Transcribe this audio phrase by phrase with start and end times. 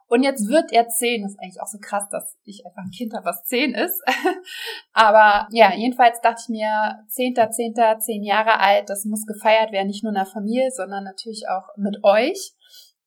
[0.07, 1.21] Und jetzt wird er 10.
[1.21, 4.01] Das ist eigentlich auch so krass, dass ich einfach ein Kind habe, was 10 ist.
[4.91, 9.85] Aber ja, jedenfalls dachte ich mir, 10.10., 10, 10 Jahre alt, das muss gefeiert werden,
[9.85, 12.53] nicht nur in der Familie, sondern natürlich auch mit euch,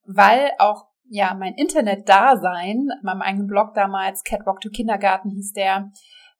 [0.06, 5.90] weil auch ja mein Internet-Dasein, meinem eigenen Blog damals, Catwalk to Kindergarten hieß der,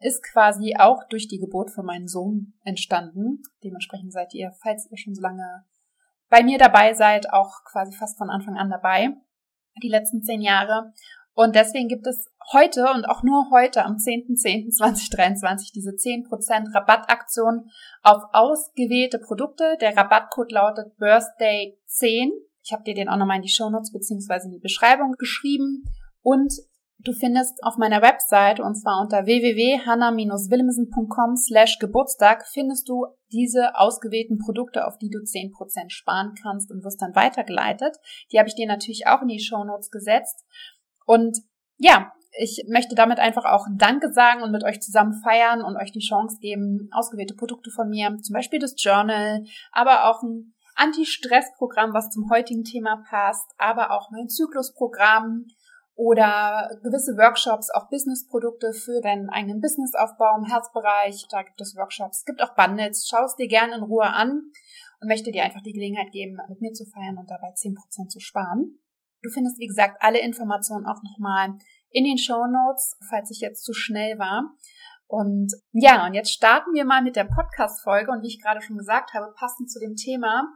[0.02, 3.42] ist quasi auch durch die Geburt von meinem Sohn entstanden.
[3.62, 5.64] Dementsprechend seid ihr, falls ihr schon so lange
[6.28, 9.10] bei mir dabei seid, auch quasi fast von Anfang an dabei,
[9.82, 10.92] die letzten zehn Jahre.
[11.34, 17.70] Und deswegen gibt es heute und auch nur heute am 10.10.2023 diese 10% Rabattaktion
[18.02, 19.76] auf ausgewählte Produkte.
[19.80, 22.32] Der Rabattcode lautet Birthday 10.
[22.62, 25.84] Ich habe dir den auch nochmal in die Shownotes beziehungsweise in die Beschreibung geschrieben.
[26.22, 26.52] Und
[27.04, 34.38] Du findest auf meiner Website, und zwar unter www.hanna-willemsen.com slash Geburtstag, findest du diese ausgewählten
[34.38, 37.96] Produkte, auf die du 10% sparen kannst und wirst dann weitergeleitet.
[38.30, 40.44] Die habe ich dir natürlich auch in die Show Notes gesetzt.
[41.04, 41.38] Und
[41.76, 45.90] ja, ich möchte damit einfach auch Danke sagen und mit euch zusammen feiern und euch
[45.90, 49.42] die Chance geben, ausgewählte Produkte von mir, zum Beispiel das Journal,
[49.72, 55.46] aber auch ein Anti-Stress-Programm, was zum heutigen Thema passt, aber auch mein Zyklusprogramm,
[55.94, 61.26] oder gewisse Workshops, auch Businessprodukte für deinen eigenen Businessaufbau im Herzbereich.
[61.30, 62.18] Da gibt es Workshops.
[62.18, 63.06] Es gibt auch Bundles.
[63.08, 64.50] Schau es dir gerne in Ruhe an
[65.00, 68.20] und möchte dir einfach die Gelegenheit geben, mit mir zu feiern und dabei 10% zu
[68.20, 68.78] sparen.
[69.22, 71.54] Du findest, wie gesagt, alle Informationen auch nochmal
[71.90, 74.56] in den Show Notes, falls ich jetzt zu schnell war.
[75.06, 78.78] Und ja, und jetzt starten wir mal mit der Podcast-Folge und wie ich gerade schon
[78.78, 80.48] gesagt habe, passend zu dem Thema.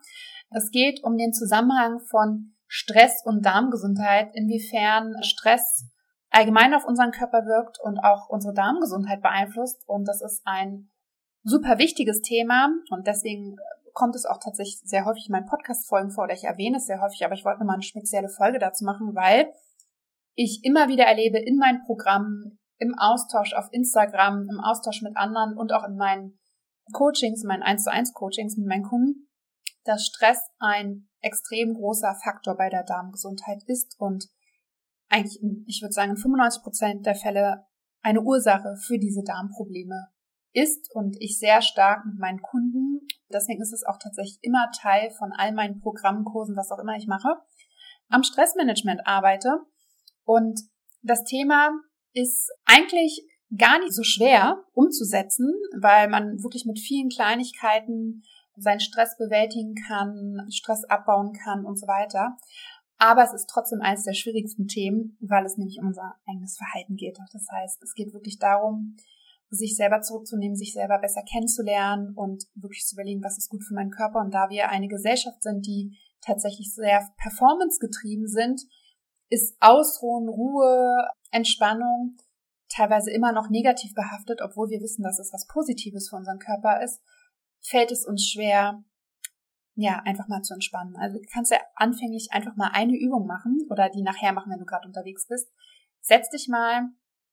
[0.50, 5.86] Es geht um den Zusammenhang von Stress und Darmgesundheit, inwiefern Stress
[6.30, 9.82] allgemein auf unseren Körper wirkt und auch unsere Darmgesundheit beeinflusst.
[9.86, 10.90] Und das ist ein
[11.42, 13.56] super wichtiges Thema und deswegen
[13.92, 17.00] kommt es auch tatsächlich sehr häufig in meinen Podcast-Folgen vor oder ich erwähne es sehr
[17.00, 19.50] häufig, aber ich wollte nochmal eine spezielle Folge dazu machen, weil
[20.34, 25.56] ich immer wieder erlebe in meinen Programmen, im Austausch auf Instagram, im Austausch mit anderen
[25.56, 26.38] und auch in meinen
[26.92, 29.25] Coachings, in meinen 1 zu 1 Coachings mit meinen Kunden,
[29.86, 34.28] dass Stress ein extrem großer Faktor bei der Darmgesundheit ist und
[35.08, 37.66] eigentlich, ich würde sagen, in 95 Prozent der Fälle
[38.02, 40.08] eine Ursache für diese Darmprobleme
[40.52, 45.10] ist und ich sehr stark mit meinen Kunden, deswegen ist es auch tatsächlich immer Teil
[45.10, 47.36] von all meinen Programmkursen, was auch immer ich mache,
[48.08, 49.60] am Stressmanagement arbeite.
[50.24, 50.60] Und
[51.02, 51.72] das Thema
[52.12, 53.22] ist eigentlich
[53.56, 58.22] gar nicht so schwer umzusetzen, weil man wirklich mit vielen Kleinigkeiten
[58.56, 62.36] seinen Stress bewältigen kann, Stress abbauen kann und so weiter.
[62.98, 66.96] Aber es ist trotzdem eines der schwierigsten Themen, weil es nämlich um unser eigenes Verhalten
[66.96, 67.18] geht.
[67.32, 68.96] Das heißt, es geht wirklich darum,
[69.50, 73.74] sich selber zurückzunehmen, sich selber besser kennenzulernen und wirklich zu überlegen, was ist gut für
[73.74, 74.20] meinen Körper.
[74.20, 78.62] Und da wir eine Gesellschaft sind, die tatsächlich sehr performancegetrieben sind,
[79.28, 82.16] ist Ausruhen, Ruhe, Entspannung
[82.68, 86.82] teilweise immer noch negativ behaftet, obwohl wir wissen, dass es was Positives für unseren Körper
[86.82, 87.00] ist
[87.68, 88.82] fällt es uns schwer,
[89.74, 90.96] ja, einfach mal zu entspannen.
[90.96, 94.58] Also du kannst ja anfänglich einfach mal eine Übung machen oder die nachher machen, wenn
[94.58, 95.50] du gerade unterwegs bist.
[96.00, 96.88] Setz dich mal,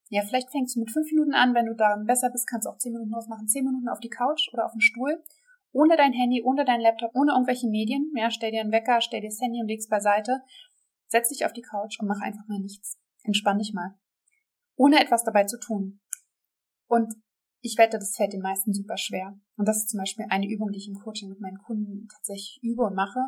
[0.09, 2.71] ja, vielleicht fängst du mit fünf Minuten an, wenn du daran besser bist, kannst du
[2.71, 5.23] auch zehn Minuten ausmachen, zehn Minuten auf die Couch oder auf den Stuhl,
[5.71, 8.11] ohne dein Handy, ohne dein Laptop, ohne irgendwelche Medien.
[8.15, 10.41] Ja, stell dir einen Wecker, stell dir das Handy und leg's beiseite.
[11.07, 12.99] Setz dich auf die Couch und mach einfach mal nichts.
[13.23, 13.95] Entspann dich mal.
[14.75, 16.01] Ohne etwas dabei zu tun.
[16.87, 17.13] Und
[17.63, 19.39] ich wette, das fällt den meisten super schwer.
[19.55, 22.59] Und das ist zum Beispiel eine Übung, die ich im Coaching mit meinen Kunden tatsächlich
[22.61, 23.21] übe und mache,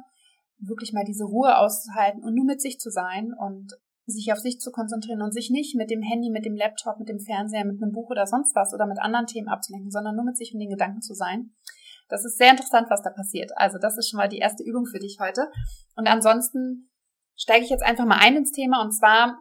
[0.60, 3.74] wirklich mal diese Ruhe auszuhalten und nur mit sich zu sein und
[4.06, 7.08] sich auf sich zu konzentrieren und sich nicht mit dem Handy, mit dem Laptop, mit
[7.08, 10.26] dem Fernseher, mit einem Buch oder sonst was oder mit anderen Themen abzulenken, sondern nur
[10.26, 11.52] mit sich und den Gedanken zu sein.
[12.10, 13.52] Das ist sehr interessant, was da passiert.
[13.56, 15.50] Also das ist schon mal die erste Übung für dich heute.
[15.96, 16.92] Und ansonsten
[17.36, 19.40] steige ich jetzt einfach mal ein ins Thema und zwar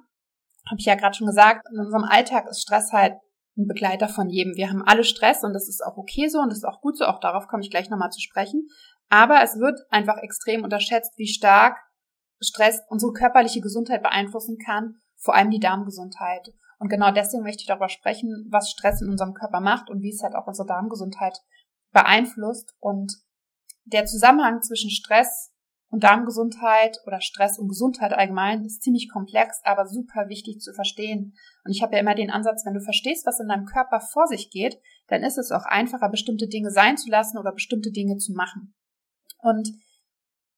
[0.70, 3.14] habe ich ja gerade schon gesagt, in unserem Alltag ist Stress halt
[3.56, 4.55] ein Begleiter von jedem.
[4.56, 6.99] Wir haben alle Stress und das ist auch okay so und das ist auch gut
[6.99, 7.05] so.
[7.05, 8.69] Auch darauf komme ich gleich nochmal zu sprechen.
[9.09, 11.79] Aber es wird einfach extrem unterschätzt, wie stark
[12.41, 16.53] Stress unsere körperliche Gesundheit beeinflussen kann, vor allem die Darmgesundheit.
[16.79, 20.11] Und genau deswegen möchte ich darüber sprechen, was Stress in unserem Körper macht und wie
[20.11, 21.39] es halt auch unsere Darmgesundheit
[21.93, 22.75] beeinflusst.
[22.81, 23.15] Und
[23.85, 25.54] der Zusammenhang zwischen Stress
[25.94, 31.37] und Darmgesundheit oder Stress und Gesundheit allgemein ist ziemlich komplex, aber super wichtig zu verstehen.
[31.64, 34.26] Und ich habe ja immer den Ansatz, wenn du verstehst, was in deinem Körper vor
[34.26, 38.17] sich geht, dann ist es auch einfacher, bestimmte Dinge sein zu lassen oder bestimmte Dinge
[38.17, 38.75] zu machen.
[39.38, 39.70] Und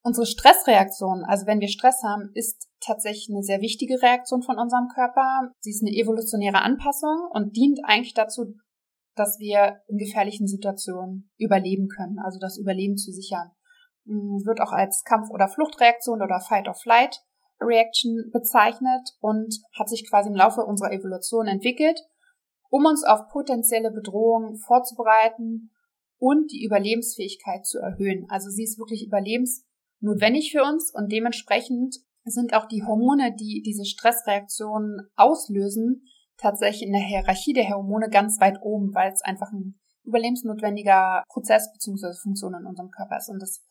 [0.01, 4.87] unsere Stressreaktion, also wenn wir Stress haben, ist tatsächlich eine sehr wichtige Reaktion von unserem
[4.87, 5.51] Körper.
[5.59, 8.55] Sie ist eine evolutionäre Anpassung und dient eigentlich dazu,
[9.13, 13.51] dass wir in gefährlichen Situationen überleben können, also das Überleben zu sichern.
[14.07, 17.21] Hm, wird auch als Kampf- oder Fluchtreaktion oder Fight-or-Flight
[17.59, 21.99] Reaction bezeichnet und hat sich quasi im Laufe unserer Evolution entwickelt,
[22.69, 25.71] um uns auf potenzielle Bedrohungen vorzubereiten
[26.19, 28.27] und die Überlebensfähigkeit zu erhöhen.
[28.29, 31.95] Also sie ist wirklich überlebensnotwendig für uns und dementsprechend
[32.25, 36.03] sind auch die Hormone, die diese Stressreaktionen auslösen,
[36.37, 41.71] tatsächlich in der Hierarchie der Hormone ganz weit oben, weil es einfach ein überlebensnotwendiger Prozess
[41.73, 42.13] bzw.
[42.21, 43.29] Funktion in unserem Körper ist.
[43.29, 43.63] Und das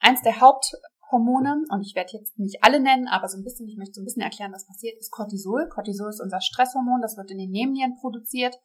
[0.00, 3.76] eins der Haupthormone, und ich werde jetzt nicht alle nennen, aber so ein bisschen, ich
[3.76, 5.68] möchte so ein bisschen erklären, was passiert, ist Cortisol.
[5.68, 8.56] Cortisol ist unser Stresshormon, das wird in den Nebennieren produziert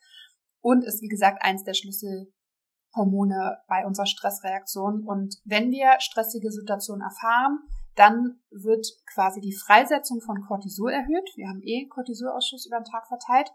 [0.62, 5.04] und ist, wie gesagt, eins der Schlüsselhormone bei unserer Stressreaktion.
[5.04, 7.60] Und wenn wir stressige Situationen erfahren,
[7.96, 11.30] dann wird quasi die Freisetzung von Cortisol erhöht.
[11.36, 13.50] Wir haben eh Cortisolausschuss über den Tag verteilt.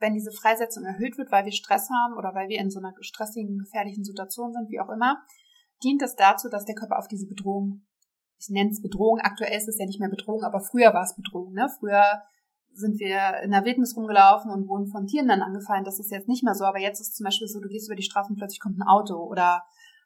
[0.00, 2.94] Wenn diese Freisetzung erhöht wird, weil wir Stress haben oder weil wir in so einer
[3.00, 5.22] stressigen, gefährlichen Situation sind, wie auch immer,
[5.82, 7.86] dient es dazu, dass der Körper auf diese Bedrohung,
[8.38, 11.16] ich nenne es Bedrohung, aktuell ist es ja nicht mehr Bedrohung, aber früher war es
[11.16, 11.52] Bedrohung.
[11.52, 11.68] Ne?
[11.78, 12.22] Früher
[12.72, 15.84] sind wir in der Wildnis rumgelaufen und wurden von Tieren dann angefallen.
[15.84, 17.96] Das ist jetzt nicht mehr so, aber jetzt ist zum Beispiel so, du gehst über
[17.96, 19.64] die Straße und plötzlich kommt ein Auto oder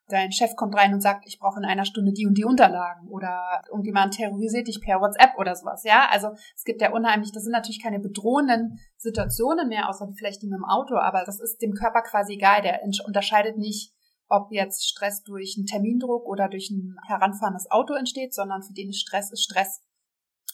[0.09, 3.09] dein Chef kommt rein und sagt, ich brauche in einer Stunde die und die Unterlagen
[3.09, 6.09] oder irgendjemand terrorisiert dich per WhatsApp oder sowas, ja.
[6.11, 10.49] Also es gibt ja unheimlich, das sind natürlich keine bedrohenden Situationen mehr, außer vielleicht die
[10.49, 13.95] mit dem Auto, aber das ist dem Körper quasi egal, der unterscheidet nicht,
[14.32, 18.94] ob jetzt Stress durch einen Termindruck oder durch ein heranfahrendes Auto entsteht, sondern für den
[18.94, 19.82] Stress ist Stress.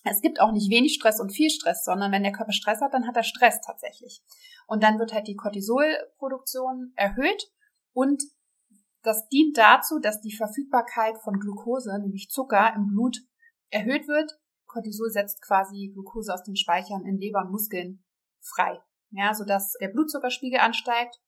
[0.05, 2.93] Es gibt auch nicht wenig Stress und viel Stress, sondern wenn der Körper Stress hat,
[2.93, 4.23] dann hat er Stress tatsächlich.
[4.67, 7.51] Und dann wird halt die Cortisolproduktion erhöht
[7.93, 8.23] und
[9.03, 13.19] das dient dazu, dass die Verfügbarkeit von Glucose, nämlich Zucker im Blut,
[13.71, 14.33] erhöht wird.
[14.67, 18.05] Cortisol setzt quasi Glucose aus den Speichern in Leber und Muskeln
[18.41, 21.21] frei, ja, sodass der Blutzuckerspiegel ansteigt.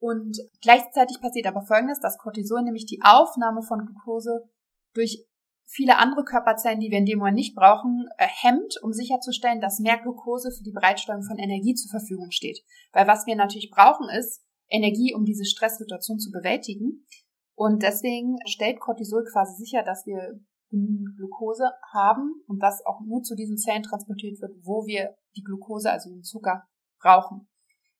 [0.00, 4.48] Und gleichzeitig passiert aber Folgendes, dass Cortisol nämlich die Aufnahme von Glucose
[4.94, 5.24] durch
[5.66, 9.80] viele andere Körperzellen, die wir in dem Moment nicht brauchen, äh, hemmt, um sicherzustellen, dass
[9.80, 12.60] mehr Glucose für die Bereitstellung von Energie zur Verfügung steht.
[12.92, 17.06] Weil was wir natürlich brauchen, ist Energie, um diese Stresssituation zu bewältigen.
[17.54, 20.40] Und deswegen stellt Cortisol quasi sicher, dass wir
[20.70, 25.90] Glucose haben und das auch nur zu diesen Zellen transportiert wird, wo wir die Glucose,
[25.90, 26.66] also den Zucker,
[27.00, 27.48] brauchen.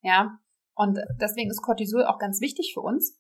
[0.03, 0.39] Ja.
[0.79, 3.19] Und deswegen ist Cortisol auch ganz wichtig für uns.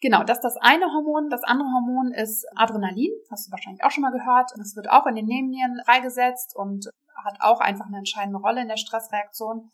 [0.00, 1.30] Genau, das ist das eine Hormon.
[1.30, 3.12] Das andere Hormon ist Adrenalin.
[3.30, 4.50] Hast du wahrscheinlich auch schon mal gehört.
[4.56, 6.90] Das wird auch in den Nebennieren freigesetzt und
[7.24, 9.70] hat auch einfach eine entscheidende Rolle in der Stressreaktion.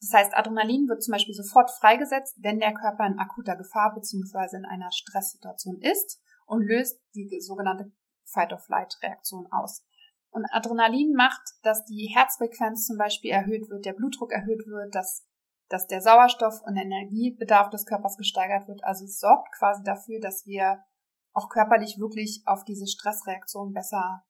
[0.00, 4.56] Das heißt, Adrenalin wird zum Beispiel sofort freigesetzt, wenn der Körper in akuter Gefahr bzw.
[4.56, 7.90] in einer Stresssituation ist und löst die sogenannte
[8.24, 9.84] Fight-of-Flight-Reaktion aus.
[10.30, 15.26] Und Adrenalin macht, dass die Herzfrequenz zum Beispiel erhöht wird, der Blutdruck erhöht wird, dass,
[15.70, 18.84] dass der Sauerstoff- und Energiebedarf des Körpers gesteigert wird.
[18.84, 20.80] Also es sorgt quasi dafür, dass wir
[21.32, 24.24] auch körperlich wirklich auf diese Stressreaktion besser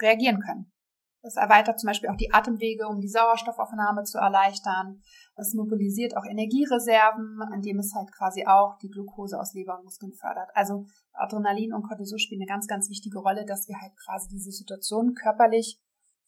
[0.00, 0.72] reagieren können.
[1.20, 5.02] Das erweitert zum Beispiel auch die Atemwege, um die Sauerstoffaufnahme zu erleichtern.
[5.36, 10.14] Es mobilisiert auch Energiereserven, indem es halt quasi auch die Glucose aus Leber und Muskeln
[10.14, 10.50] fördert.
[10.54, 14.50] Also Adrenalin und Cortisol spielen eine ganz, ganz wichtige Rolle, dass wir halt quasi diese
[14.50, 15.78] Situation körperlich,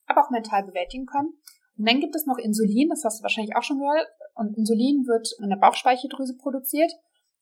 [0.06, 1.32] aber auch mental bewältigen können.
[1.76, 4.06] Und dann gibt es noch Insulin, das hast du wahrscheinlich auch schon gehört.
[4.34, 6.92] Und Insulin wird in der Bauchspeicheldrüse produziert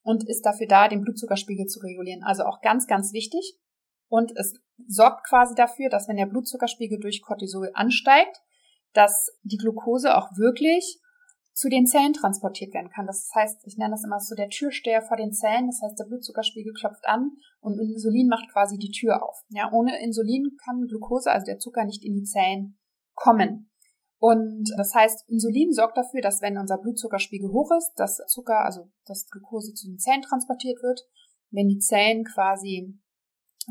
[0.03, 2.23] und ist dafür da, den Blutzuckerspiegel zu regulieren.
[2.23, 3.59] Also auch ganz, ganz wichtig.
[4.09, 4.55] Und es
[4.87, 8.37] sorgt quasi dafür, dass wenn der Blutzuckerspiegel durch Cortisol ansteigt,
[8.93, 11.01] dass die Glucose auch wirklich
[11.55, 13.07] zu den Zellen transportiert werden kann.
[13.07, 15.67] Das heißt, ich nenne das immer so der Türsteher vor den Zellen.
[15.67, 19.43] Das heißt, der Blutzuckerspiegel klopft an und Insulin macht quasi die Tür auf.
[19.51, 22.79] Ja, ohne Insulin kann Glucose, also der Zucker, nicht in die Zellen
[23.15, 23.71] kommen.
[24.23, 28.89] Und das heißt, Insulin sorgt dafür, dass wenn unser Blutzuckerspiegel hoch ist, dass Zucker, also
[29.05, 31.01] das Glucose zu den Zellen transportiert wird.
[31.51, 32.97] Wenn die Zellen quasi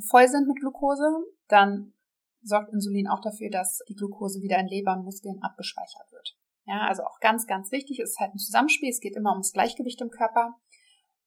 [0.09, 1.07] voll sind mit Glucose,
[1.47, 1.93] dann
[2.41, 6.37] sorgt Insulin auch dafür, dass die Glucose wieder in Leber und Muskeln abgespeichert wird.
[6.65, 9.53] Ja, also auch ganz, ganz wichtig, es ist halt ein Zusammenspiel, es geht immer ums
[9.53, 10.55] Gleichgewicht im Körper.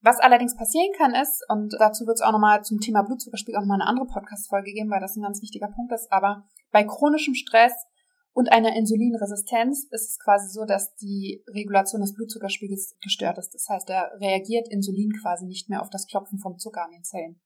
[0.02, 3.62] Was allerdings passieren kann ist, und dazu wird es auch nochmal zum Thema Blutzuckerspiegel auch
[3.62, 7.32] nochmal eine andere Podcast-Folge geben, weil das ein ganz wichtiger Punkt ist, aber bei chronischem
[7.32, 7.72] Stress
[8.34, 13.54] und einer Insulinresistenz ist es quasi so, dass die Regulation des Blutzuckerspiegels gestört ist.
[13.54, 17.04] Das heißt, da reagiert Insulin quasi nicht mehr auf das Klopfen vom Zucker an den
[17.04, 17.40] Zellen.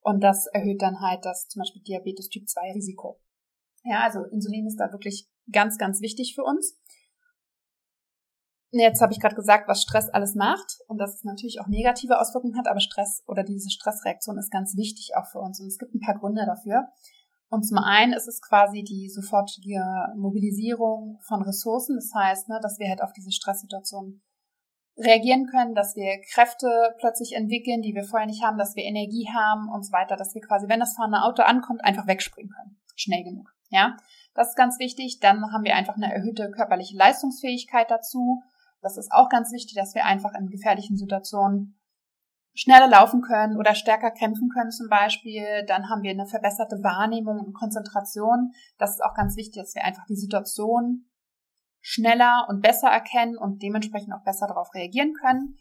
[0.00, 3.20] Und das erhöht dann halt das zum Beispiel Diabetes Typ 2 Risiko.
[3.84, 6.74] Ja, also Insulin ist da wirklich ganz, ganz wichtig für uns.
[8.70, 12.18] Jetzt habe ich gerade gesagt, was Stress alles macht und dass es natürlich auch negative
[12.18, 15.78] Auswirkungen hat, aber Stress oder diese Stressreaktion ist ganz wichtig auch für uns und es
[15.78, 16.88] gibt ein paar Gründe dafür.
[17.54, 19.80] Und zum einen ist es quasi die sofortige
[20.16, 24.22] Mobilisierung von Ressourcen, das heißt, ne, dass wir halt auf diese Stresssituation
[24.96, 26.66] reagieren können, dass wir Kräfte
[26.98, 30.34] plötzlich entwickeln, die wir vorher nicht haben, dass wir Energie haben und so weiter, dass
[30.34, 32.76] wir quasi, wenn das fahrende Auto ankommt, einfach wegspringen können.
[32.96, 33.48] Schnell genug.
[33.70, 33.96] Ja,
[34.34, 35.20] das ist ganz wichtig.
[35.20, 38.42] Dann haben wir einfach eine erhöhte körperliche Leistungsfähigkeit dazu.
[38.82, 41.78] Das ist auch ganz wichtig, dass wir einfach in gefährlichen Situationen
[42.54, 45.64] schneller laufen können oder stärker kämpfen können zum Beispiel.
[45.66, 48.52] Dann haben wir eine verbesserte Wahrnehmung und Konzentration.
[48.78, 51.10] Das ist auch ganz wichtig, dass wir einfach die Situation
[51.80, 55.58] schneller und besser erkennen und dementsprechend auch besser darauf reagieren können.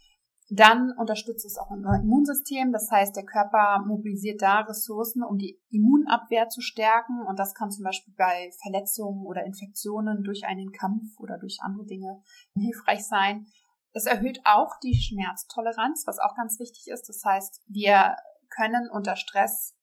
[0.49, 2.71] Dann unterstützt es auch unser Immunsystem.
[2.71, 7.21] Das heißt, der Körper mobilisiert da Ressourcen, um die Immunabwehr zu stärken.
[7.27, 11.85] Und das kann zum Beispiel bei Verletzungen oder Infektionen durch einen Kampf oder durch andere
[11.85, 12.21] Dinge
[12.55, 13.47] hilfreich sein.
[13.93, 17.07] Es erhöht auch die Schmerztoleranz, was auch ganz wichtig ist.
[17.07, 18.15] Das heißt, wir
[18.49, 19.75] können unter Stress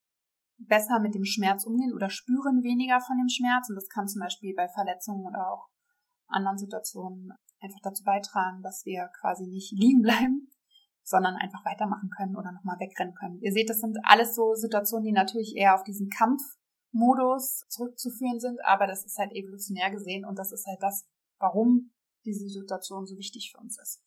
[0.58, 3.68] besser mit dem Schmerz umgehen oder spüren weniger von dem Schmerz.
[3.70, 5.68] Und das kann zum Beispiel bei Verletzungen oder auch
[6.26, 10.50] anderen Situationen einfach dazu beitragen, dass wir quasi nicht liegen bleiben,
[11.02, 13.40] sondern einfach weitermachen können oder nochmal wegrennen können.
[13.40, 18.58] Ihr seht, das sind alles so Situationen, die natürlich eher auf diesen Kampfmodus zurückzuführen sind,
[18.64, 21.06] aber das ist halt evolutionär gesehen und das ist halt das,
[21.38, 21.90] warum
[22.24, 24.02] diese Situation so wichtig für uns ist.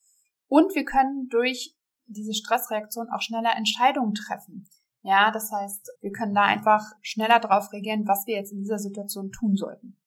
[0.48, 4.67] Und wir können durch diese Stressreaktion auch schneller Entscheidungen treffen.
[5.03, 8.79] Ja, das heißt, wir können da einfach schneller drauf reagieren, was wir jetzt in dieser
[8.79, 9.98] Situation tun sollten.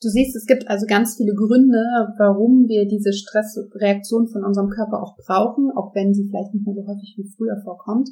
[0.00, 1.82] Du siehst, es gibt also ganz viele Gründe,
[2.18, 6.74] warum wir diese Stressreaktion von unserem Körper auch brauchen, auch wenn sie vielleicht nicht mehr
[6.74, 8.08] so häufig wie früher vorkommt.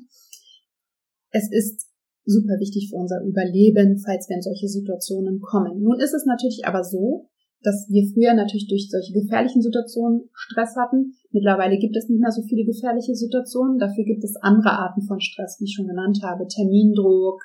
[1.31, 1.87] Es ist
[2.25, 5.81] super wichtig für unser Überleben, falls wir in solche Situationen kommen.
[5.81, 7.31] Nun ist es natürlich aber so,
[7.67, 11.19] dass wir früher natürlich durch solche gefährlichen Situationen Stress hatten.
[11.33, 13.79] Mittlerweile gibt es nicht mehr so viele gefährliche Situationen.
[13.79, 16.47] Dafür gibt es andere Arten von Stress, wie ich schon genannt habe.
[16.47, 17.43] Termindruck,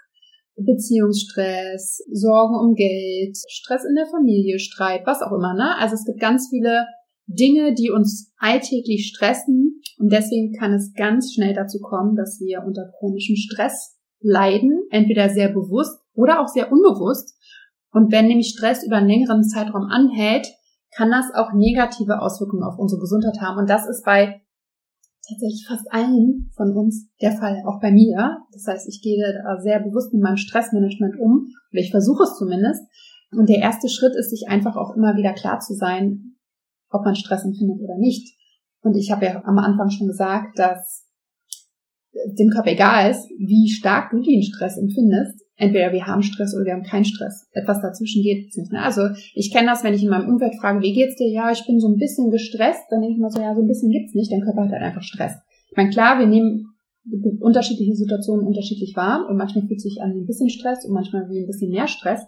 [0.55, 5.75] Beziehungsstress, Sorgen um Geld, Stress in der Familie, Streit, was auch immer, ne?
[5.79, 6.85] Also es gibt ganz viele
[7.25, 12.63] Dinge, die uns alltäglich stressen und deswegen kann es ganz schnell dazu kommen, dass wir
[12.65, 17.35] unter chronischem Stress leiden, entweder sehr bewusst oder auch sehr unbewusst.
[17.91, 20.47] Und wenn nämlich Stress über einen längeren Zeitraum anhält,
[20.95, 23.57] kann das auch negative Auswirkungen auf unsere Gesundheit haben.
[23.57, 24.41] Und das ist bei
[25.27, 28.39] tatsächlich fast allen von uns der Fall, auch bei mir.
[28.51, 32.37] Das heißt, ich gehe da sehr bewusst mit meinem Stressmanagement um, oder ich versuche es
[32.37, 32.83] zumindest.
[33.31, 36.35] Und der erste Schritt ist, sich einfach auch immer wieder klar zu sein,
[36.89, 38.37] ob man Stress empfindet oder nicht.
[38.81, 41.07] Und ich habe ja am Anfang schon gesagt, dass
[42.37, 45.41] dem Körper egal ist, wie stark du den Stress empfindest.
[45.55, 47.47] Entweder wir haben Stress oder wir haben keinen Stress.
[47.51, 48.71] Etwas dazwischen geht nicht.
[48.71, 48.81] Ne?
[48.81, 49.01] Also
[49.35, 51.29] ich kenne das, wenn ich in meinem Umfeld frage, wie geht's dir?
[51.29, 52.81] Ja, ich bin so ein bisschen gestresst.
[52.89, 54.31] Dann denke ich mal so, ja, so ein bisschen gibt's nicht.
[54.31, 55.33] Dein Körper hat halt einfach Stress.
[55.69, 56.65] Ich meine, klar, wir nehmen
[57.39, 61.29] unterschiedliche Situationen unterschiedlich wahr und manchmal fühlt sich an wie ein bisschen Stress und manchmal
[61.29, 62.21] wie ein bisschen mehr Stress.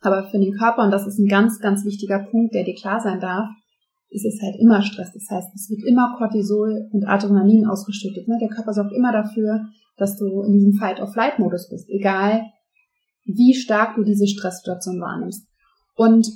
[0.00, 3.00] Aber für den Körper, und das ist ein ganz, ganz wichtiger Punkt, der dir klar
[3.00, 3.48] sein darf,
[4.10, 5.12] ist es halt immer Stress.
[5.12, 8.28] Das heißt, es wird immer Cortisol und Adrenalin ausgeschüttet.
[8.28, 8.38] Ne?
[8.40, 12.42] Der Körper sorgt immer dafür, dass du in diesem Fight-of-Flight-Modus bist, egal
[13.24, 15.46] wie stark du diese Stresssituation wahrnimmst.
[15.96, 16.28] Und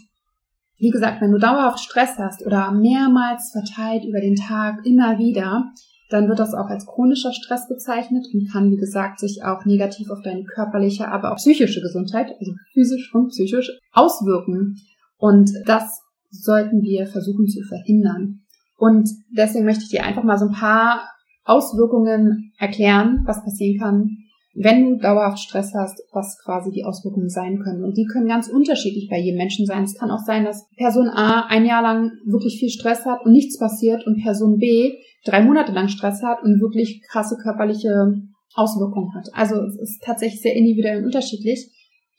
[0.79, 5.65] wie gesagt, wenn du dauerhaft Stress hast oder mehrmals verteilt über den Tag immer wieder,
[6.09, 10.09] dann wird das auch als chronischer Stress bezeichnet und kann, wie gesagt, sich auch negativ
[10.11, 14.77] auf deine körperliche, aber auch psychische Gesundheit, also physisch und psychisch, auswirken.
[15.19, 18.41] Und das sollten wir versuchen zu verhindern.
[18.77, 21.09] Und deswegen möchte ich dir einfach mal so ein paar
[21.45, 24.19] Auswirkungen erklären, was passieren kann,
[24.55, 27.85] wenn du dauerhaft Stress hast, was quasi die Auswirkungen sein können.
[27.85, 29.85] Und die können ganz unterschiedlich bei jedem Menschen sein.
[29.85, 33.33] Es kann auch sein, dass Person A ein Jahr lang wirklich viel Stress hat und
[33.33, 34.95] nichts passiert und Person B
[35.25, 38.15] drei Monate lang Stress hat und wirklich krasse körperliche
[38.55, 39.29] Auswirkungen hat.
[39.33, 41.71] Also es ist tatsächlich sehr individuell und unterschiedlich.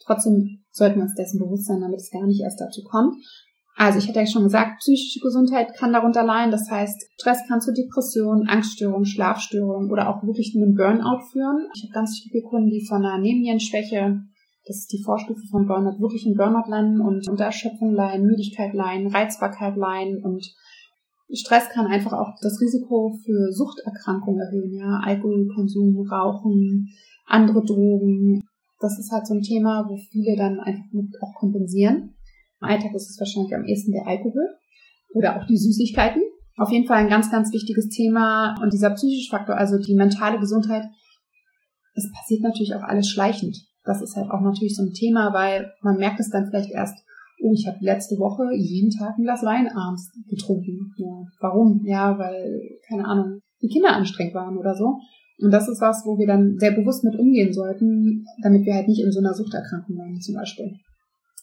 [0.05, 3.15] Trotzdem sollten wir uns dessen bewusst sein, damit es gar nicht erst dazu kommt.
[3.79, 6.51] Also ich hatte ja schon gesagt, psychische Gesundheit kann darunter leiden.
[6.51, 11.65] Das heißt, Stress kann zu Depressionen, Angststörungen, Schlafstörungen oder auch wirklich einem Burnout führen.
[11.73, 14.19] Ich habe ganz viele Kunden, die von einer Nebennierenschwäche,
[14.65, 18.73] das ist die Vorstufe von Burnout, wirklich in Burnout landen und unter Erschöpfung leiden, Müdigkeit
[18.73, 20.45] leiden, Reizbarkeit leiden und
[21.31, 26.89] Stress kann einfach auch das Risiko für Suchterkrankungen erhöhen, ja, Alkoholkonsum, Rauchen,
[27.27, 28.43] andere Drogen.
[28.81, 32.15] Das ist halt so ein Thema, wo viele dann einfach mit auch kompensieren.
[32.61, 34.55] Im Alltag ist es wahrscheinlich am ehesten der Alkohol
[35.13, 36.21] oder auch die Süßigkeiten.
[36.57, 38.55] Auf jeden Fall ein ganz, ganz wichtiges Thema.
[38.61, 40.83] Und dieser psychische Faktor, also die mentale Gesundheit,
[41.95, 43.57] es passiert natürlich auch alles schleichend.
[43.85, 46.97] Das ist halt auch natürlich so ein Thema, weil man merkt es dann vielleicht erst,
[47.41, 50.93] oh, ich habe letzte Woche jeden Tag ein Glas Wein abends getrunken.
[50.97, 51.81] Ja, warum?
[51.85, 54.99] Ja, weil, keine Ahnung, die Kinder anstrengend waren oder so.
[55.41, 58.89] Und das ist was, wo wir dann sehr bewusst mit umgehen sollten, damit wir halt
[58.89, 60.77] nicht in so einer Suchterkrankung landen zum Beispiel.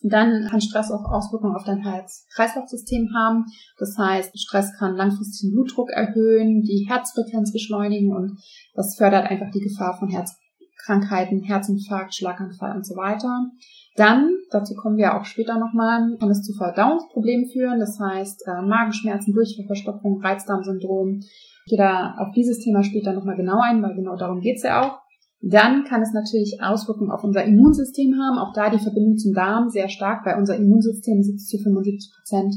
[0.08, 3.44] Dann kann Stress auch Auswirkungen auf dein Herz-Kreislauf-System haben.
[3.78, 8.38] Das heißt, Stress kann langfristig den Blutdruck erhöhen, die Herzfrequenz beschleunigen und
[8.74, 13.50] das fördert einfach die Gefahr von Herzkrankheiten, Herzinfarkt, Schlaganfall und so weiter.
[13.96, 17.80] Dann, dazu kommen wir auch später nochmal, kann es zu Verdauungsproblemen führen.
[17.80, 21.20] Das heißt, äh, Magenschmerzen, Durchfallverstopfung, Reizdarmsyndrom.
[21.20, 24.82] Ich gehe da auf dieses Thema später nochmal genau ein, weil genau darum geht's ja
[24.82, 25.05] auch.
[25.48, 28.38] Dann kann es natürlich Auswirkungen auf unser Immunsystem haben.
[28.38, 32.54] Auch da die Verbindung zum Darm sehr stark, weil unser Immunsystem sitzt zu 75 Prozent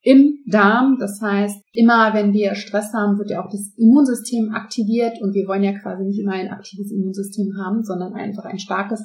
[0.00, 0.96] im Darm.
[0.98, 5.46] Das heißt, immer wenn wir Stress haben, wird ja auch das Immunsystem aktiviert und wir
[5.46, 9.02] wollen ja quasi nicht immer ein aktives Immunsystem haben, sondern einfach ein starkes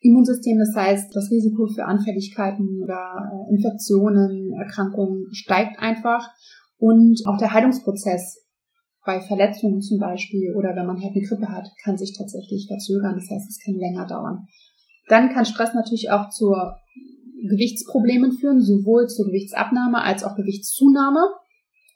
[0.00, 0.58] Immunsystem.
[0.58, 6.28] Das heißt, das Risiko für Anfälligkeiten oder äh, Infektionen, Erkrankungen steigt einfach
[6.78, 8.45] und auch der Heilungsprozess
[9.06, 13.14] bei Verletzungen zum Beispiel oder wenn man halt eine Grippe hat, kann sich tatsächlich verzögern.
[13.14, 14.46] Das heißt, es kann länger dauern.
[15.08, 16.54] Dann kann Stress natürlich auch zu
[17.48, 21.20] Gewichtsproblemen führen, sowohl zur Gewichtsabnahme als auch Gewichtszunahme.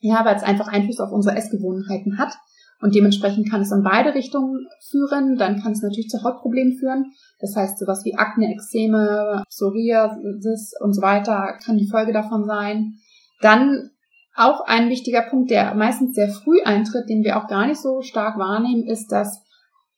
[0.00, 2.32] Ja, weil es einfach Einfluss auf unsere Essgewohnheiten hat.
[2.80, 5.36] Und dementsprechend kann es in beide Richtungen führen.
[5.36, 7.12] Dann kann es natürlich zu Hautproblemen führen.
[7.38, 12.94] Das heißt, sowas wie Akne, Ekzeme, Psoriasis und so weiter kann die Folge davon sein.
[13.42, 13.90] Dann
[14.40, 18.00] auch ein wichtiger Punkt, der meistens sehr früh eintritt, den wir auch gar nicht so
[18.00, 19.42] stark wahrnehmen, ist, dass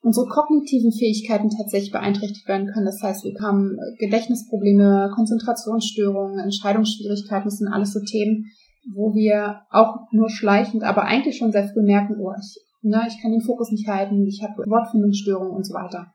[0.03, 2.87] unsere kognitiven Fähigkeiten tatsächlich beeinträchtigt werden können.
[2.87, 8.47] Das heißt, wir haben Gedächtnisprobleme, Konzentrationsstörungen, Entscheidungsschwierigkeiten, das sind alles so Themen,
[8.93, 13.23] wo wir auch nur schleichend, aber eigentlich schon sehr früh merken, oh, ich, ne, ich
[13.23, 16.13] kann den Fokus nicht halten, ich habe Wortfindungsstörungen und so weiter.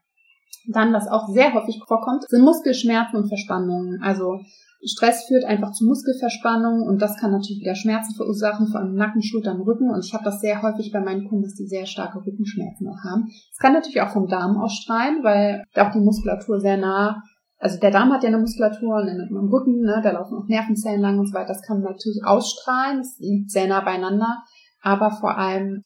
[0.67, 4.01] Dann, was auch sehr häufig vorkommt, sind Muskelschmerzen und Verspannungen.
[4.01, 4.39] Also
[4.85, 9.23] Stress führt einfach zu Muskelverspannung und das kann natürlich wieder Schmerzen verursachen, vor allem Nacken,
[9.23, 9.89] Schultern, Rücken.
[9.89, 13.03] Und ich habe das sehr häufig bei meinen Kunden, dass die sehr starke Rückenschmerzen auch
[13.03, 13.27] haben.
[13.51, 17.23] Es kann natürlich auch vom Darm ausstrahlen, weil da auch die Muskulatur sehr nah,
[17.57, 21.01] also der Darm hat ja eine Muskulatur und im Rücken, ne, da laufen auch Nervenzellen
[21.01, 21.47] lang und so weiter.
[21.47, 24.43] Das kann natürlich ausstrahlen, es liegt sehr nah beieinander,
[24.81, 25.81] aber vor allem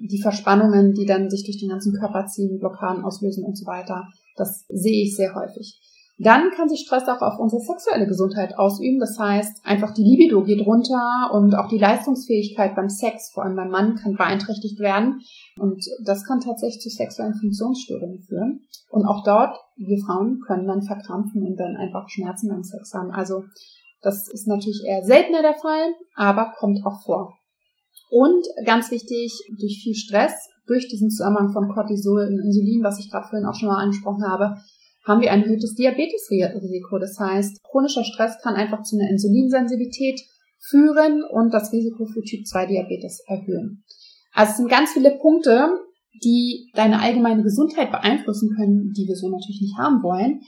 [0.00, 4.08] die Verspannungen, die dann sich durch den ganzen Körper ziehen, Blockaden auslösen und so weiter,
[4.36, 5.80] das sehe ich sehr häufig.
[6.20, 8.98] Dann kann sich Stress auch auf unsere sexuelle Gesundheit ausüben.
[8.98, 13.54] Das heißt, einfach die Libido geht runter und auch die Leistungsfähigkeit beim Sex, vor allem
[13.54, 15.20] beim Mann, kann beeinträchtigt werden.
[15.60, 18.66] Und das kann tatsächlich zu sexuellen Funktionsstörungen führen.
[18.90, 23.12] Und auch dort, wir Frauen können dann verkrampfen und dann einfach Schmerzen beim Sex haben.
[23.12, 23.44] Also
[24.02, 27.37] das ist natürlich eher seltener der Fall, aber kommt auch vor.
[28.10, 30.32] Und ganz wichtig, durch viel Stress,
[30.66, 34.24] durch diesen Zusammenhang von Cortisol und Insulin, was ich gerade vorhin auch schon mal angesprochen
[34.24, 34.56] habe,
[35.06, 36.98] haben wir ein erhöhtes Diabetesrisiko.
[36.98, 40.20] Das heißt, chronischer Stress kann einfach zu einer Insulinsensitivität
[40.60, 43.84] führen und das Risiko für Typ 2 Diabetes erhöhen.
[44.32, 45.70] Also es sind ganz viele Punkte,
[46.22, 50.40] die deine allgemeine Gesundheit beeinflussen können, die wir so natürlich nicht haben wollen.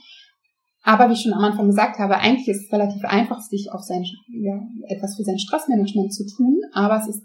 [0.83, 3.81] Aber wie ich schon am Anfang gesagt habe, eigentlich ist es relativ einfach, sich auf
[3.81, 7.23] sein, ja, etwas für sein Stressmanagement zu tun, aber es ist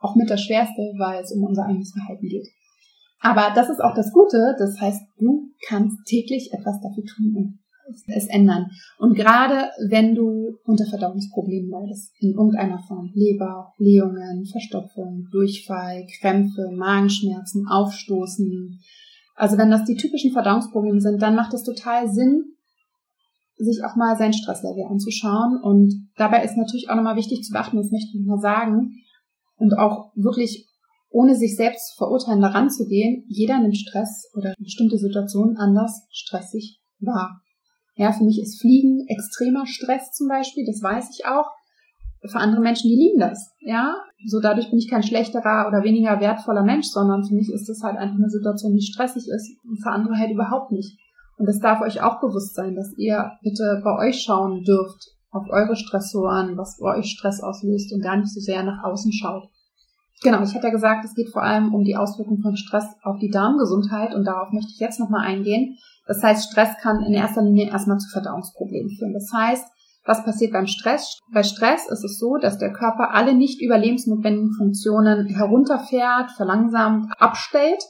[0.00, 2.48] auch mit das Schwerste, weil es um unser eigenes Verhalten geht.
[3.20, 4.56] Aber das ist auch das Gute.
[4.58, 7.58] Das heißt, du kannst täglich etwas dafür tun und
[8.06, 8.70] es ändern.
[8.98, 16.70] Und gerade wenn du unter Verdauungsproblemen leidest, in irgendeiner Form, Leber, Blähungen, Verstopfung, Durchfall, Krämpfe,
[16.72, 18.80] Magenschmerzen, Aufstoßen,
[19.34, 22.44] also wenn das die typischen Verdauungsprobleme sind, dann macht es total Sinn,
[23.56, 25.60] sich auch mal sein Stresslevel anzuschauen.
[25.62, 28.92] Und dabei ist natürlich auch nochmal wichtig zu beachten, das möchte ich mal sagen,
[29.60, 30.66] und auch wirklich
[31.10, 36.80] ohne sich selbst verurteilen, daran zu gehen, jeder nimmt Stress oder bestimmte Situationen anders stressig
[37.00, 37.40] wahr.
[37.96, 41.50] Ja, für mich ist Fliegen extremer Stress zum Beispiel, das weiß ich auch.
[42.22, 43.50] Für andere Menschen, die lieben das.
[43.60, 43.96] Ja,
[44.26, 47.82] so dadurch bin ich kein schlechterer oder weniger wertvoller Mensch, sondern für mich ist das
[47.82, 50.98] halt einfach eine Situation, die stressig ist und für andere halt überhaupt nicht.
[51.38, 55.46] Und das darf euch auch bewusst sein, dass ihr bitte bei euch schauen dürft, auf
[55.48, 59.48] eure Stressoren, was bei euch Stress auslöst und gar nicht so sehr nach außen schaut.
[60.22, 63.18] Genau, ich hatte ja gesagt, es geht vor allem um die Auswirkungen von Stress auf
[63.18, 65.78] die Darmgesundheit und darauf möchte ich jetzt nochmal eingehen.
[66.06, 69.14] Das heißt, Stress kann in erster Linie erstmal zu Verdauungsproblemen führen.
[69.14, 69.66] Das heißt,
[70.04, 71.18] was passiert beim Stress?
[71.32, 77.82] Bei Stress ist es so, dass der Körper alle nicht überlebensnotwendigen Funktionen herunterfährt, verlangsamt, abstellt,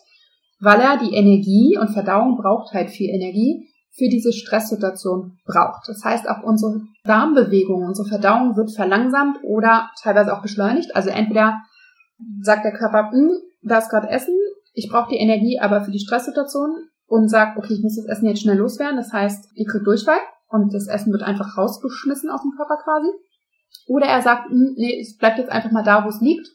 [0.60, 5.88] weil er die Energie und Verdauung braucht halt viel Energie für diese Stresssituation braucht.
[5.88, 10.94] Das heißt, auch unsere Darmbewegung, unsere Verdauung wird verlangsamt oder teilweise auch beschleunigt.
[10.94, 11.60] Also entweder
[12.40, 13.32] sagt der Körper, hm,
[13.62, 14.36] da ist gerade Essen,
[14.72, 18.28] ich brauche die Energie aber für die Stresssituation und sagt, okay, ich muss das Essen
[18.28, 18.96] jetzt schnell loswerden.
[18.96, 23.08] Das heißt, ihr kriegt Durchfall und das Essen wird einfach rausgeschmissen aus dem Körper quasi.
[23.86, 26.46] Oder er sagt, hm, nee, es bleibt jetzt einfach mal da, wo es liegt.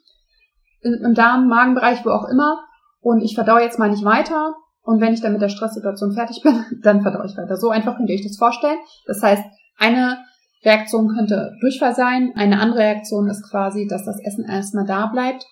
[0.82, 2.64] Im Darm, Magenbereich, wo auch immer.
[3.02, 4.56] Und ich verdaue jetzt mal nicht weiter.
[4.82, 7.58] Und wenn ich dann mit der Stresssituation fertig bin, dann verdaue ich weiter.
[7.58, 8.78] So einfach könnt ihr euch das vorstellen.
[9.08, 9.44] Das heißt,
[9.78, 10.20] eine
[10.66, 12.32] Reaktion könnte Durchfall sein.
[12.36, 15.46] Eine andere Reaktion ist quasi, dass das Essen erstmal da bleibt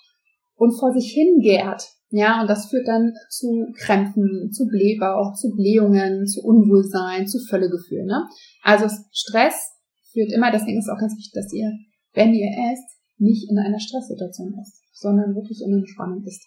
[0.56, 1.84] und vor sich hingärt.
[2.10, 8.06] Ja, und das führt dann zu Krämpfen, zu Blähbauch, zu Blähungen, zu Unwohlsein, zu Völlegefühl.
[8.06, 8.28] Ne?
[8.62, 9.71] Also Stress
[10.12, 11.71] führt immer, deswegen ist es auch ganz wichtig, dass ihr,
[12.13, 16.45] wenn ihr esst, nicht in einer Stresssituation esst, sondern wirklich in Entspannung ist.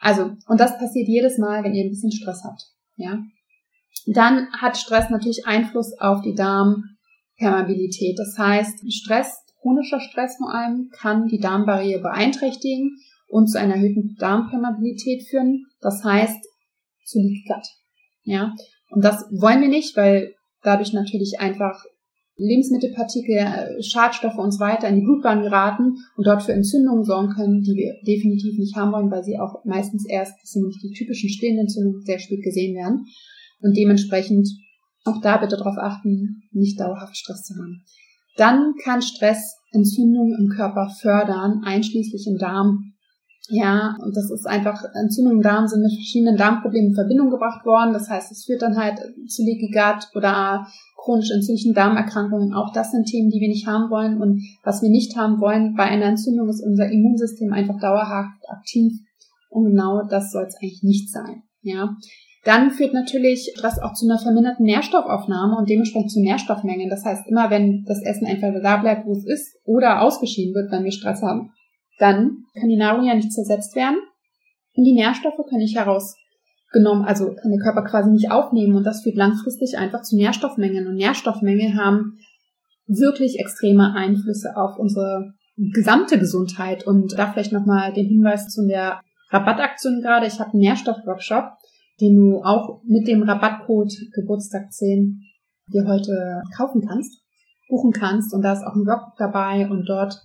[0.00, 2.62] Also, und das passiert jedes Mal, wenn ihr ein bisschen Stress habt.
[2.96, 3.18] Ja.
[4.06, 6.34] Dann hat Stress natürlich Einfluss auf die
[7.38, 8.18] Darmpermeabilität.
[8.18, 12.96] Das heißt, Stress, chronischer Stress vor allem, kann die Darmbarriere beeinträchtigen
[13.28, 15.66] und zu einer erhöhten Darmpermeabilität führen.
[15.80, 16.46] Das heißt,
[17.04, 17.66] zu Leak Gut.
[18.24, 18.54] Ja,
[18.90, 21.84] und das wollen wir nicht, weil dadurch natürlich einfach
[22.38, 27.30] Lebensmittelpartikel, äh, Schadstoffe und so weiter in die Blutbahn geraten und dort für Entzündungen sorgen
[27.30, 30.80] können, die wir definitiv nicht haben wollen, weil sie auch meistens erst, das sind nämlich
[30.82, 33.06] die typischen stillen Entzündungen, sehr spät gesehen werden.
[33.60, 34.48] Und dementsprechend
[35.06, 37.84] auch da bitte darauf achten, nicht dauerhaft Stress zu haben.
[38.36, 42.96] Dann kann Stress Entzündungen im Körper fördern, einschließlich im Darm
[43.48, 47.64] ja, und das ist einfach, Entzündungen im Darm sind mit verschiedenen Darmproblemen in Verbindung gebracht
[47.64, 47.92] worden.
[47.92, 50.66] Das heißt, es führt dann halt zu Leaky Gut oder
[50.96, 52.54] chronisch entzündlichen Darmerkrankungen.
[52.54, 54.20] Auch das sind Themen, die wir nicht haben wollen.
[54.20, 58.92] Und was wir nicht haben wollen bei einer Entzündung ist unser Immunsystem einfach dauerhaft aktiv.
[59.48, 61.42] Und genau das soll es eigentlich nicht sein.
[61.62, 61.96] Ja.
[62.46, 66.88] Dann führt natürlich das auch zu einer verminderten Nährstoffaufnahme und dementsprechend zu Nährstoffmengen.
[66.88, 70.70] Das heißt, immer wenn das Essen einfach da bleibt, wo es ist, oder ausgeschieden wird,
[70.70, 71.50] wenn wir Stress haben,
[71.98, 73.96] dann kann die Nahrung ja nicht zersetzt werden
[74.76, 79.02] und die Nährstoffe können nicht herausgenommen, also kann der Körper quasi nicht aufnehmen und das
[79.02, 82.18] führt langfristig einfach zu Nährstoffmengen und Nährstoffmängel haben
[82.86, 89.00] wirklich extreme Einflüsse auf unsere gesamte Gesundheit und da vielleicht nochmal den Hinweis zu der
[89.30, 90.26] Rabattaktion gerade.
[90.26, 91.44] Ich habe einen Nährstoffworkshop,
[92.00, 95.22] den du auch mit dem Rabattcode Geburtstag 10
[95.72, 97.22] dir heute kaufen kannst,
[97.68, 100.22] buchen kannst und da ist auch ein Workbook dabei und dort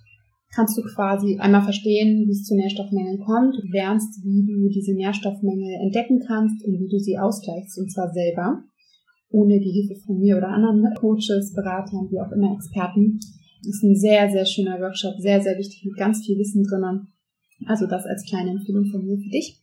[0.53, 3.55] kannst du quasi einmal verstehen, wie es zu Nährstoffmängeln kommt.
[3.55, 8.11] Du lernst, wie du diese Nährstoffmängel entdecken kannst und wie du sie ausgleichst, und zwar
[8.11, 8.63] selber,
[9.29, 13.19] ohne die Hilfe von mir oder anderen Coaches, Beratern, wie auch immer Experten.
[13.63, 17.07] Das ist ein sehr, sehr schöner Workshop, sehr, sehr wichtig, mit ganz viel Wissen drinnen.
[17.67, 19.61] Also das als kleine Empfehlung von mir für dich.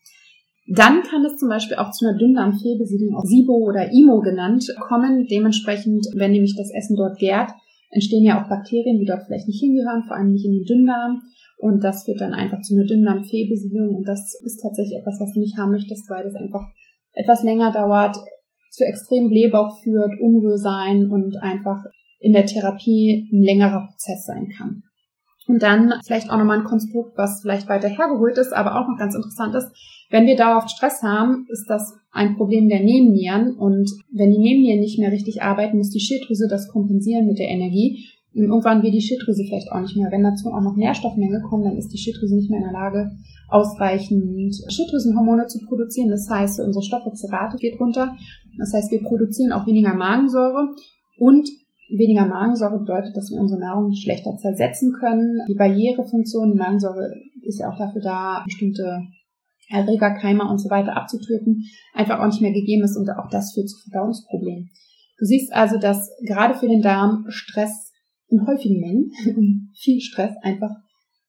[0.70, 5.26] Dann kann es zum Beispiel auch zu einer Dünndarmfehlbesiedlung, auch SIBO oder IMO genannt, kommen.
[5.30, 7.50] Dementsprechend, wenn nämlich das Essen dort gärt,
[7.90, 11.22] entstehen ja auch Bakterien, die dort vielleicht nicht hingehören, vor allem nicht in den Dünndarm.
[11.56, 13.96] Und das führt dann einfach zu einer Dünndarmfehlbesiedlung.
[13.96, 16.66] Und das ist tatsächlich etwas, was du nicht haben möchtest, weil das einfach
[17.14, 18.16] etwas länger dauert,
[18.70, 21.82] zu extrem Blähbauch führt, Unwohlsein und einfach
[22.20, 24.82] in der Therapie ein längerer Prozess sein kann.
[25.48, 28.98] Und dann vielleicht auch nochmal ein Konstrukt, was vielleicht weiter hergeholt ist, aber auch noch
[28.98, 29.68] ganz interessant ist.
[30.10, 33.54] Wenn wir dauerhaft Stress haben, ist das ein Problem der Nebennieren.
[33.54, 37.48] Und wenn die Nebennieren nicht mehr richtig arbeiten, muss die Schilddrüse das kompensieren mit der
[37.48, 38.04] Energie.
[38.34, 40.10] Und irgendwann wird die Schilddrüse vielleicht auch nicht mehr.
[40.10, 43.10] Wenn dazu auch noch Nährstoffmängel kommen, dann ist die Schilddrüse nicht mehr in der Lage,
[43.48, 46.10] ausreichend Schilddrüsenhormone zu produzieren.
[46.10, 48.14] Das heißt, unsere Stoffwechselrate geht runter.
[48.58, 50.68] Das heißt, wir produzieren auch weniger Magensäure
[51.18, 51.48] und
[51.90, 55.38] Weniger Magensäure bedeutet, dass wir unsere Nahrung schlechter zersetzen können.
[55.48, 59.00] Die Barrierefunktion, die Magensäure ist ja auch dafür da, bestimmte
[59.70, 63.52] Erreger, Keime und so weiter abzutöten, einfach auch nicht mehr gegeben ist und auch das
[63.52, 64.70] führt zu Verdauungsproblemen.
[65.18, 67.92] Du siehst also, dass gerade für den Darm Stress
[68.28, 70.70] in häufigen Mengen, viel Stress einfach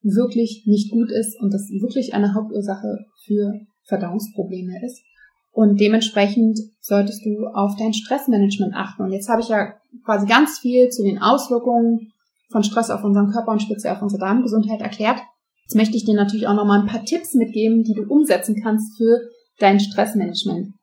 [0.02, 5.02] wirklich nicht gut ist und das wirklich eine Hauptursache für Verdauungsprobleme ist.
[5.52, 9.02] Und dementsprechend solltest du auf dein Stressmanagement achten.
[9.02, 12.12] Und jetzt habe ich ja quasi ganz viel zu den Auswirkungen
[12.50, 15.20] von Stress auf unseren Körper und speziell auf unsere Darmgesundheit erklärt.
[15.64, 18.96] Jetzt möchte ich dir natürlich auch nochmal ein paar Tipps mitgeben, die du umsetzen kannst
[18.96, 19.20] für
[19.58, 20.74] dein Stressmanagement.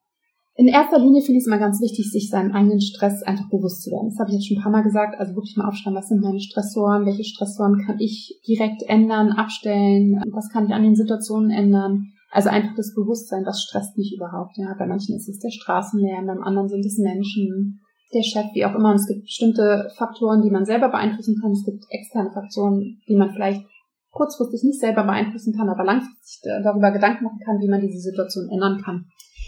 [0.56, 3.84] In erster Linie finde ich es immer ganz wichtig, sich seinen eigenen Stress einfach bewusst
[3.84, 4.10] zu werden.
[4.10, 5.20] Das habe ich jetzt schon ein paar Mal gesagt.
[5.20, 10.20] Also wirklich mal aufschreiben, was sind meine Stressoren, welche Stressoren kann ich direkt ändern, abstellen,
[10.32, 12.14] was kann ich an den Situationen ändern.
[12.30, 14.58] Also einfach das Bewusstsein, was stresst mich überhaupt.
[14.58, 17.80] Ja, bei manchen ist es der Straßenlärm, beim anderen sind es Menschen,
[18.14, 18.92] der Chef, wie auch immer.
[18.92, 21.52] Und es gibt bestimmte Faktoren, die man selber beeinflussen kann.
[21.52, 23.66] Es gibt externe Faktoren, die man vielleicht
[24.12, 28.50] kurzfristig nicht selber beeinflussen kann, aber langfristig darüber Gedanken machen kann, wie man diese Situation
[28.50, 29.06] ändern kann.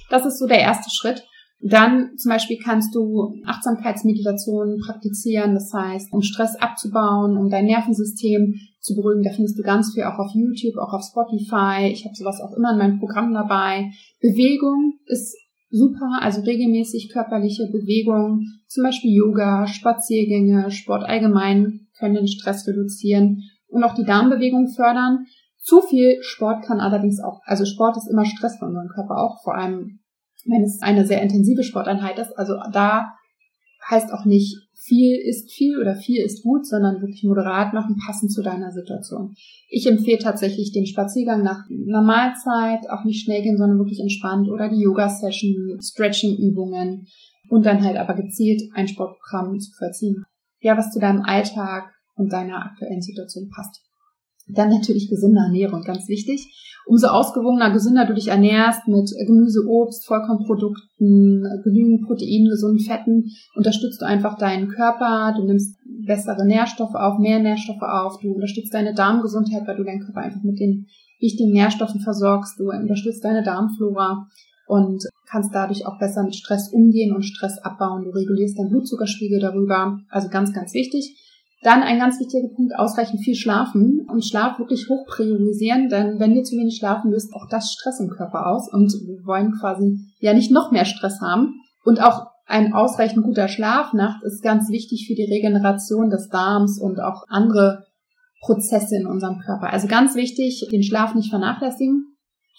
[0.10, 1.26] Das ist so der erste Schritt.
[1.62, 8.56] Dann zum Beispiel kannst du Achtsamkeitsmeditation praktizieren, das heißt, um Stress abzubauen, um dein Nervensystem
[8.80, 9.24] zu beruhigen.
[9.24, 11.90] Da findest du ganz viel auch auf YouTube, auch auf Spotify.
[11.92, 13.92] Ich habe sowas auch immer in meinem Programm dabei.
[14.22, 15.36] Bewegung ist
[15.70, 23.44] super, also regelmäßig körperliche Bewegung, zum Beispiel Yoga, Spaziergänge, Sport allgemein können den Stress reduzieren
[23.68, 25.26] und auch die Darmbewegung fördern.
[25.58, 29.44] Zu viel Sport kann allerdings auch, also Sport ist immer Stress für unseren Körper auch,
[29.44, 30.00] vor allem
[30.46, 32.38] wenn es eine sehr intensive Sporteinheit ist.
[32.38, 33.14] Also da
[33.90, 38.32] heißt auch nicht viel ist viel oder viel ist gut, sondern wirklich moderat machen, passend
[38.32, 39.34] zu deiner Situation.
[39.70, 44.50] Ich empfehle tatsächlich den Spaziergang nach einer Mahlzeit, auch nicht schnell gehen, sondern wirklich entspannt
[44.50, 47.08] oder die Yoga-Session, Stretching-Übungen
[47.50, 50.24] und dann halt aber gezielt ein Sportprogramm zu vollziehen.
[50.62, 53.82] Ja, was zu deinem Alltag und deiner aktuellen Situation passt.
[54.50, 56.48] Dann natürlich gesunde Ernährung, ganz wichtig.
[56.86, 64.02] Umso ausgewogener, gesünder du dich ernährst mit Gemüse, Obst, Vollkornprodukten, genügend Protein, gesunden Fetten, unterstützt
[64.02, 68.96] du einfach deinen Körper, du nimmst bessere Nährstoffe auf, mehr Nährstoffe auf, du unterstützt deine
[68.96, 70.88] Darmgesundheit, weil du deinen Körper einfach mit den
[71.20, 74.26] wichtigen Nährstoffen versorgst, du unterstützt deine Darmflora
[74.68, 78.04] und kannst dadurch auch besser mit Stress umgehen und Stress abbauen.
[78.04, 81.16] Du regulierst deinen Blutzuckerspiegel darüber, also ganz, ganz wichtig.
[81.62, 86.34] Dann ein ganz wichtiger Punkt, ausreichend viel schlafen und Schlaf wirklich hoch priorisieren, denn wenn
[86.34, 90.00] wir zu wenig schlafen, löst auch das Stress im Körper aus und wir wollen quasi
[90.20, 91.60] ja nicht noch mehr Stress haben.
[91.84, 97.00] Und auch ein ausreichend guter Schlafnacht ist ganz wichtig für die Regeneration des Darms und
[97.00, 97.86] auch andere
[98.42, 99.72] Prozesse in unserem Körper.
[99.72, 102.16] Also ganz wichtig, den Schlaf nicht vernachlässigen.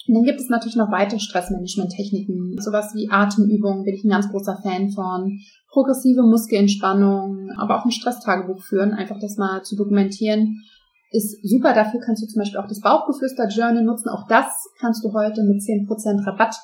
[0.07, 4.29] Und dann gibt es natürlich noch weitere Stressmanagement-Techniken, sowas wie Atemübungen, bin ich ein ganz
[4.29, 5.39] großer Fan von,
[5.71, 10.63] progressive Muskelentspannung, aber auch ein Stresstagebuch führen, einfach das mal zu dokumentieren,
[11.11, 11.73] ist super.
[11.73, 14.09] Dafür kannst du zum Beispiel auch das Bauchgeflüster-Journal nutzen.
[14.09, 14.47] Auch das
[14.79, 16.55] kannst du heute mit 10% Rabatt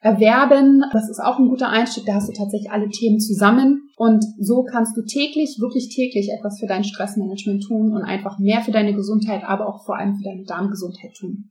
[0.00, 0.84] erwerben.
[0.92, 2.04] Das ist auch ein guter Einstieg.
[2.06, 3.90] Da hast du tatsächlich alle Themen zusammen.
[3.96, 8.60] Und so kannst du täglich, wirklich täglich etwas für dein Stressmanagement tun und einfach mehr
[8.60, 11.50] für deine Gesundheit, aber auch vor allem für deine Darmgesundheit tun.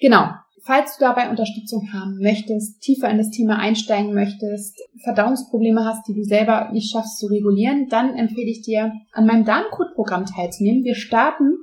[0.00, 0.28] Genau.
[0.64, 6.14] Falls du dabei Unterstützung haben möchtest, tiefer in das Thema einsteigen möchtest, Verdauungsprobleme hast, die
[6.14, 10.84] du selber nicht schaffst zu regulieren, dann empfehle ich dir, an meinem Darmcode-Programm teilzunehmen.
[10.84, 11.56] Wir starten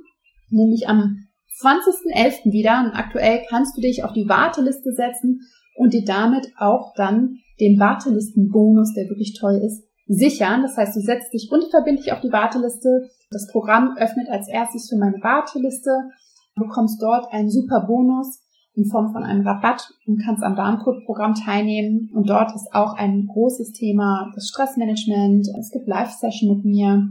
[0.50, 1.28] nämlich am
[1.60, 2.52] 20.11.
[2.52, 5.42] wieder und aktuell kannst du dich auf die Warteliste setzen
[5.76, 10.62] und dir damit auch dann den Wartelistenbonus, der wirklich toll ist, sichern.
[10.62, 13.08] Das heißt, du setzt dich unverbindlich auf die Warteliste.
[13.30, 16.10] Das Programm öffnet als erstes für meine Warteliste
[16.56, 18.42] bekommst dort einen super Bonus
[18.74, 22.10] in Form von einem Rabatt und kannst am Darmcode-Programm teilnehmen.
[22.12, 25.48] Und dort ist auch ein großes Thema das Stressmanagement.
[25.58, 27.08] Es gibt Live-Session mit mir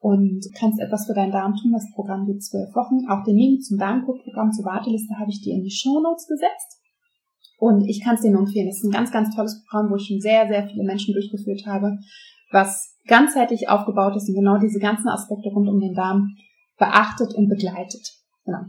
[0.00, 1.72] und kannst etwas für deinen Darm tun.
[1.72, 3.08] Das Programm geht zwölf Wochen.
[3.08, 6.80] Auch den Link zum Darmcode-Programm zur Warteliste habe ich dir in die Show Notes gesetzt.
[7.58, 8.68] Und ich kann es dir nur empfehlen.
[8.68, 11.64] Es ist ein ganz, ganz tolles Programm, wo ich schon sehr, sehr viele Menschen durchgeführt
[11.66, 11.98] habe,
[12.50, 16.36] was ganzheitlich aufgebaut ist und genau diese ganzen Aspekte rund um den Darm
[16.78, 18.14] beachtet und begleitet.
[18.44, 18.62] Genau.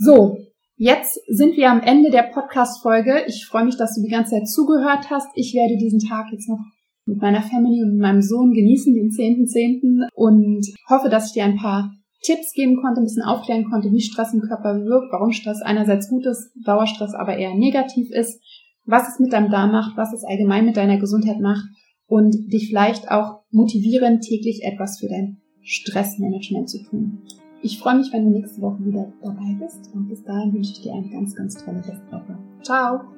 [0.00, 0.38] So,
[0.76, 3.24] jetzt sind wir am Ende der Podcast-Folge.
[3.26, 5.26] Ich freue mich, dass du die ganze Zeit zugehört hast.
[5.34, 6.60] Ich werde diesen Tag jetzt noch
[7.04, 10.06] mit meiner Family und meinem Sohn genießen, den 10.10.
[10.06, 10.08] .10.
[10.14, 14.00] und hoffe, dass ich dir ein paar Tipps geben konnte, ein bisschen aufklären konnte, wie
[14.00, 18.40] Stress im Körper wirkt, warum Stress einerseits gut ist, Dauerstress aber eher negativ ist,
[18.84, 21.64] was es mit deinem Darm macht, was es allgemein mit deiner Gesundheit macht
[22.06, 27.22] und dich vielleicht auch motivieren, täglich etwas für dein Stressmanagement zu tun.
[27.60, 30.82] Ich freue mich, wenn du nächste Woche wieder dabei bist und bis dahin wünsche ich
[30.82, 32.38] dir eine ganz, ganz tolle Restwoche.
[32.62, 33.17] Ciao!